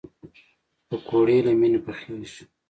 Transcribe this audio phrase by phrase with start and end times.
[0.87, 2.41] پکورې له مینې پخېږي